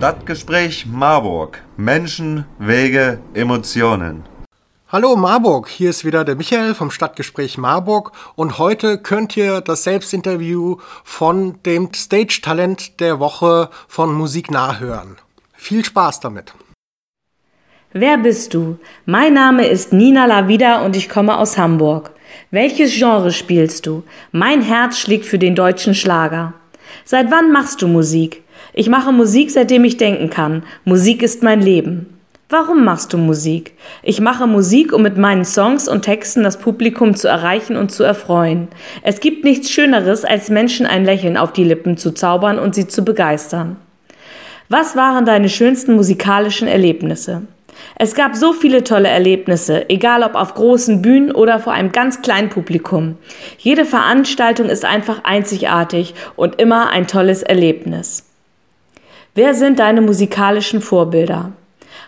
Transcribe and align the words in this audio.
Stadtgespräch 0.00 0.86
Marburg. 0.86 1.60
Menschen, 1.76 2.46
Wege, 2.58 3.18
Emotionen. 3.34 4.24
Hallo 4.88 5.14
Marburg, 5.14 5.68
hier 5.68 5.90
ist 5.90 6.06
wieder 6.06 6.24
der 6.24 6.36
Michael 6.36 6.74
vom 6.74 6.90
Stadtgespräch 6.90 7.58
Marburg 7.58 8.12
und 8.34 8.56
heute 8.56 8.96
könnt 8.96 9.36
ihr 9.36 9.60
das 9.60 9.84
Selbstinterview 9.84 10.78
von 11.04 11.62
dem 11.66 11.92
Stage-Talent 11.92 12.98
der 12.98 13.20
Woche 13.20 13.68
von 13.88 14.14
Musik 14.14 14.50
nachhören. 14.50 15.18
Viel 15.52 15.84
Spaß 15.84 16.20
damit. 16.20 16.54
Wer 17.92 18.16
bist 18.16 18.54
du? 18.54 18.78
Mein 19.04 19.34
Name 19.34 19.66
ist 19.66 19.92
Nina 19.92 20.24
Lavida 20.24 20.82
und 20.82 20.96
ich 20.96 21.10
komme 21.10 21.36
aus 21.36 21.58
Hamburg. 21.58 22.12
Welches 22.50 22.94
Genre 22.94 23.32
spielst 23.32 23.84
du? 23.84 24.02
Mein 24.32 24.62
Herz 24.62 24.98
schlägt 24.98 25.26
für 25.26 25.38
den 25.38 25.54
deutschen 25.54 25.94
Schlager. 25.94 26.54
Seit 27.04 27.30
wann 27.30 27.52
machst 27.52 27.82
du 27.82 27.86
Musik? 27.86 28.44
Ich 28.72 28.88
mache 28.88 29.12
Musik, 29.12 29.50
seitdem 29.50 29.84
ich 29.84 29.96
denken 29.96 30.30
kann. 30.30 30.62
Musik 30.84 31.22
ist 31.22 31.42
mein 31.42 31.60
Leben. 31.60 32.06
Warum 32.52 32.84
machst 32.84 33.12
du 33.12 33.18
Musik? 33.18 33.74
Ich 34.02 34.20
mache 34.20 34.48
Musik, 34.48 34.92
um 34.92 35.02
mit 35.02 35.16
meinen 35.16 35.44
Songs 35.44 35.88
und 35.88 36.02
Texten 36.02 36.42
das 36.42 36.58
Publikum 36.58 37.14
zu 37.14 37.28
erreichen 37.28 37.76
und 37.76 37.92
zu 37.92 38.02
erfreuen. 38.02 38.66
Es 39.02 39.20
gibt 39.20 39.44
nichts 39.44 39.70
Schöneres, 39.70 40.24
als 40.24 40.50
Menschen 40.50 40.84
ein 40.84 41.04
Lächeln 41.04 41.36
auf 41.36 41.52
die 41.52 41.62
Lippen 41.62 41.96
zu 41.96 42.10
zaubern 42.10 42.58
und 42.58 42.74
sie 42.74 42.88
zu 42.88 43.04
begeistern. 43.04 43.76
Was 44.68 44.96
waren 44.96 45.24
deine 45.24 45.48
schönsten 45.48 45.94
musikalischen 45.94 46.66
Erlebnisse? 46.66 47.42
Es 47.96 48.14
gab 48.14 48.34
so 48.34 48.52
viele 48.52 48.82
tolle 48.82 49.08
Erlebnisse, 49.08 49.88
egal 49.88 50.24
ob 50.24 50.34
auf 50.34 50.54
großen 50.54 51.02
Bühnen 51.02 51.32
oder 51.32 51.60
vor 51.60 51.72
einem 51.72 51.92
ganz 51.92 52.20
kleinen 52.20 52.48
Publikum. 52.48 53.16
Jede 53.58 53.84
Veranstaltung 53.84 54.68
ist 54.68 54.84
einfach 54.84 55.22
einzigartig 55.22 56.14
und 56.34 56.60
immer 56.60 56.90
ein 56.90 57.06
tolles 57.06 57.42
Erlebnis. 57.42 58.29
Wer 59.34 59.54
sind 59.54 59.78
deine 59.78 60.00
musikalischen 60.00 60.80
Vorbilder? 60.80 61.52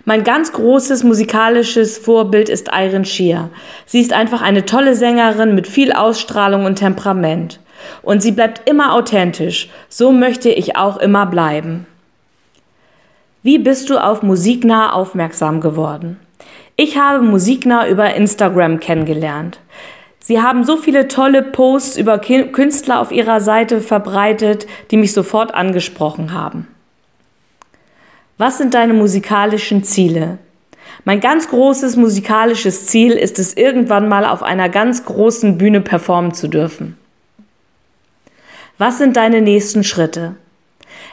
Mein 0.05 0.25
ganz 0.25 0.53
großes 0.53 1.05
musikalisches 1.05 1.97
Vorbild 1.97 2.48
ist 2.48 2.70
Iron 2.73 3.05
Shear. 3.05 3.51
Sie 3.87 4.01
ist 4.01 4.12
einfach 4.12 4.42
eine 4.42 4.64
tolle 4.64 4.97
Sängerin 4.97 5.55
mit 5.55 5.69
viel 5.69 5.92
Ausstrahlung 5.92 6.64
und 6.64 6.77
Temperament. 6.77 7.61
Und 8.03 8.23
sie 8.23 8.33
bleibt 8.33 8.69
immer 8.69 8.92
authentisch. 8.95 9.70
So 9.89 10.11
möchte 10.11 10.51
ich 10.51 10.75
auch 10.77 10.97
immer 10.97 11.27
bleiben. 11.27 11.87
Wie 13.45 13.59
bist 13.59 13.91
du 13.91 13.98
auf 13.98 14.25
Musiknah 14.25 14.92
aufmerksam 14.92 15.61
geworden? 15.61 16.19
Ich 16.75 16.98
habe 16.98 17.23
Musiknah 17.23 17.86
über 17.86 18.14
Instagram 18.14 18.81
kennengelernt. 18.81 19.61
Sie 20.19 20.42
haben 20.42 20.64
so 20.64 20.77
viele 20.77 21.07
tolle 21.07 21.42
Posts 21.42 21.98
über 21.98 22.19
Künstler 22.19 23.01
auf 23.01 23.12
ihrer 23.12 23.41
Seite 23.41 23.81
verbreitet, 23.81 24.67
die 24.91 24.97
mich 24.97 25.12
sofort 25.12 25.55
angesprochen 25.55 26.33
haben. 26.33 26.67
Was 28.38 28.58
sind 28.58 28.75
deine 28.75 28.94
musikalischen 28.94 29.84
Ziele? 29.84 30.38
Mein 31.05 31.20
ganz 31.20 31.48
großes 31.48 31.97
musikalisches 31.97 32.86
Ziel 32.86 33.12
ist 33.12 33.39
es, 33.39 33.56
irgendwann 33.56 34.08
mal 34.08 34.24
auf 34.24 34.42
einer 34.42 34.69
ganz 34.69 35.05
großen 35.05 35.58
Bühne 35.58 35.80
performen 35.80 36.33
zu 36.33 36.48
dürfen. 36.48 36.97
Was 38.78 38.98
sind 38.98 39.16
deine 39.16 39.42
nächsten 39.42 39.84
Schritte? 39.84 40.36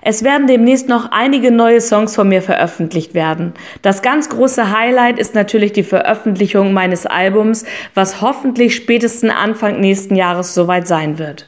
Es 0.02 0.23
werden 0.23 0.48
demnächst 0.48 0.88
noch 0.88 1.11
einige 1.11 1.52
neue 1.52 1.81
Songs 1.81 2.16
von 2.16 2.30
mir 2.30 2.42
veröffentlicht 2.42 3.14
werden. 3.14 3.54
Das 3.81 4.02
ganz 4.02 4.30
große 4.30 4.72
Highlight 4.72 5.20
ist 5.20 5.36
natürlich 5.36 5.73
die 5.73 5.83
Veröffentlichung 5.83 6.72
meines 6.72 7.06
Albums, 7.06 7.66
was 7.94 8.22
hoffentlich 8.22 8.76
spätestens 8.76 9.33
Anfang 9.33 9.80
nächsten 9.81 10.16
Jahres 10.16 10.54
soweit 10.54 10.88
sein 10.88 11.20
wird. 11.20 11.48